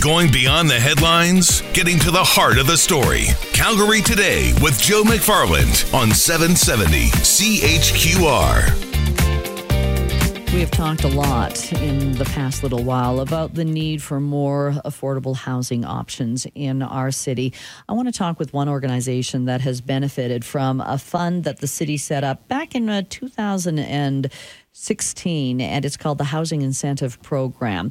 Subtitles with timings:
[0.00, 3.26] Going beyond the headlines, getting to the heart of the story.
[3.52, 8.64] Calgary Today with Joe McFarland on 770 CHQR.
[10.54, 14.72] We have talked a lot in the past little while about the need for more
[14.86, 17.52] affordable housing options in our city.
[17.86, 21.66] I want to talk with one organization that has benefited from a fund that the
[21.66, 27.90] city set up back in uh, 2016, and it's called the Housing Incentive Program.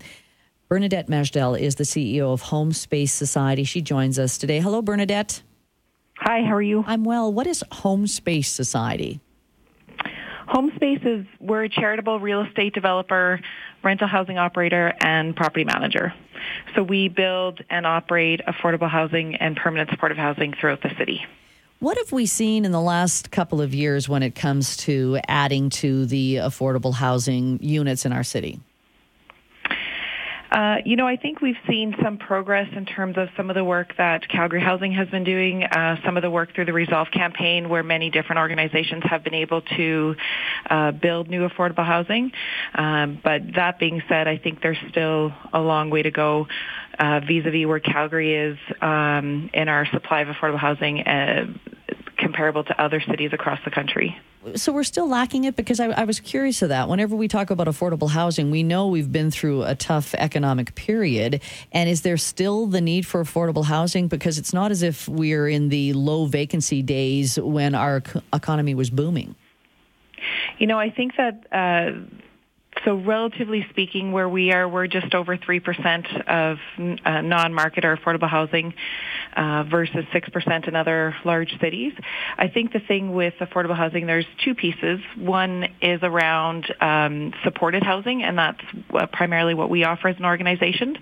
[0.69, 3.63] Bernadette Majdell is the CEO of HomeSpace Society.
[3.63, 4.59] She joins us today.
[4.59, 5.41] Hello, Bernadette.
[6.17, 6.83] Hi, how are you?
[6.85, 7.33] I'm well.
[7.33, 9.19] What is HomeSpace Society?
[10.47, 13.41] HomeSpace is we're a charitable real estate developer,
[13.83, 16.13] rental housing operator, and property manager.
[16.75, 21.25] So we build and operate affordable housing and permanent supportive housing throughout the city.
[21.79, 25.71] What have we seen in the last couple of years when it comes to adding
[25.71, 28.59] to the affordable housing units in our city?
[30.51, 33.63] Uh, you know, I think we've seen some progress in terms of some of the
[33.63, 37.09] work that Calgary Housing has been doing, uh, some of the work through the Resolve
[37.11, 40.15] campaign where many different organizations have been able to
[40.69, 42.31] uh, build new affordable housing.
[42.73, 46.47] Um, but that being said, I think there's still a long way to go
[46.97, 51.45] uh, vis-a-vis where Calgary is um, in our supply of affordable housing uh,
[52.17, 54.17] comparable to other cities across the country.
[54.55, 56.87] So we're still lacking it because I, I, was curious of that.
[56.87, 61.41] Whenever we talk about affordable housing, we know we've been through a tough economic period.
[61.71, 64.07] And is there still the need for affordable housing?
[64.07, 68.89] Because it's not as if we're in the low vacancy days when our economy was
[68.89, 69.35] booming.
[70.57, 71.45] You know, I think that.
[71.51, 71.91] Uh,
[72.85, 78.29] so relatively speaking, where we are, we're just over 3% of uh, non-market or affordable
[78.29, 78.73] housing
[79.35, 81.93] uh, versus 6% in other large cities.
[82.37, 84.99] I think the thing with affordable housing, there's two pieces.
[85.17, 88.61] One is around um, supported housing, and that's
[89.13, 90.97] primarily what we offer as an organization.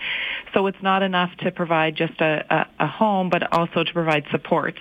[0.53, 4.25] So it's not enough to provide just a, a, a home, but also to provide
[4.31, 4.80] supports.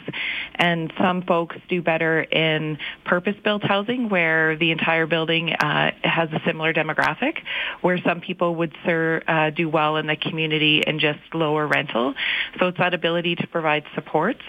[0.55, 6.41] And some folks do better in purpose-built housing, where the entire building uh, has a
[6.47, 7.39] similar demographic,
[7.81, 12.15] where some people would uh, do well in the community and just lower rental.
[12.59, 14.43] So it's that ability to provide supports.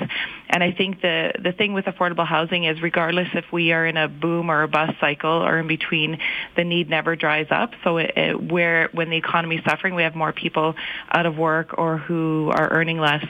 [0.50, 3.98] And I think the, the thing with affordable housing is regardless if we are in
[3.98, 6.20] a boom or a bust cycle or in between,
[6.56, 7.72] the need never dries up.
[7.84, 10.76] So it, it, where when the economy is suffering, we have more people
[11.12, 13.26] out of work or who are earning less.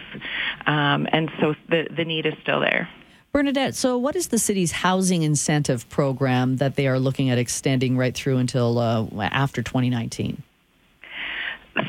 [0.65, 2.89] Um, and so the, the need is still there.
[3.31, 7.97] Bernadette, so what is the city's housing incentive program that they are looking at extending
[7.97, 10.41] right through until uh, after 2019?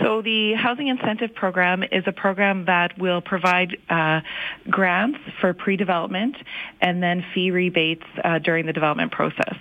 [0.00, 4.20] So the Housing Incentive Program is a program that will provide uh,
[4.68, 6.36] grants for pre-development
[6.80, 9.56] and then fee rebates uh, during the development process.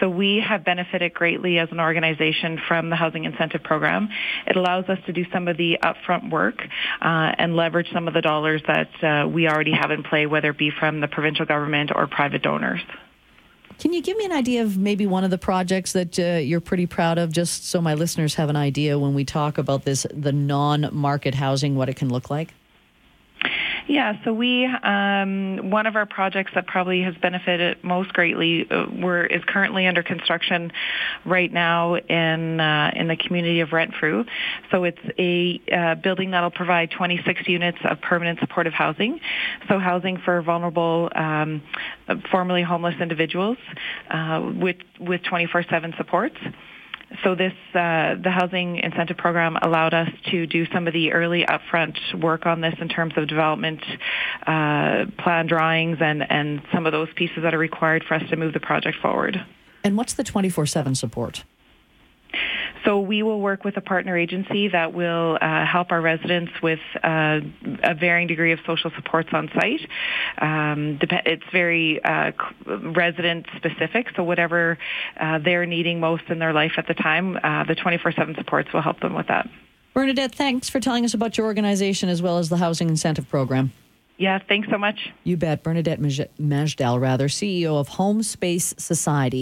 [0.00, 4.08] So we have benefited greatly as an organization from the Housing Incentive Program.
[4.46, 6.60] It allows us to do some of the upfront work
[7.00, 10.50] uh, and leverage some of the dollars that uh, we already have in play, whether
[10.50, 12.80] it be from the provincial government or private donors.
[13.78, 16.60] Can you give me an idea of maybe one of the projects that uh, you're
[16.60, 20.04] pretty proud of, just so my listeners have an idea when we talk about this,
[20.12, 22.52] the non market housing, what it can look like?
[23.88, 28.84] Yeah, so we um, one of our projects that probably has benefited most greatly uh,
[28.92, 30.72] we're, is currently under construction
[31.24, 34.26] right now in uh, in the community of Renfrew.
[34.70, 39.20] So it's a uh, building that'll provide 26 units of permanent supportive housing.
[39.68, 41.62] So housing for vulnerable, um,
[42.30, 43.58] formerly homeless individuals
[44.10, 46.36] uh, with with 24/7 supports.
[47.24, 51.42] So this, uh, the housing incentive program allowed us to do some of the early
[51.42, 53.82] upfront work on this in terms of development
[54.46, 58.36] uh, plan drawings and, and some of those pieces that are required for us to
[58.36, 59.42] move the project forward.
[59.82, 61.44] And what's the 24-7 support?
[62.88, 66.78] So we will work with a partner agency that will uh, help our residents with
[67.04, 67.40] uh,
[67.82, 69.86] a varying degree of social supports on site.
[70.40, 72.32] Um, it's very uh,
[72.64, 74.78] resident specific, so whatever
[75.20, 78.80] uh, they're needing most in their life at the time, uh, the 24/7 supports will
[78.80, 79.50] help them with that.
[79.92, 83.70] Bernadette, thanks for telling us about your organization as well as the housing incentive program.
[84.18, 85.10] Yeah, thanks so much.
[85.22, 85.62] You bet.
[85.62, 89.36] Bernadette Majdell, rather, CEO of HomeSpace Society.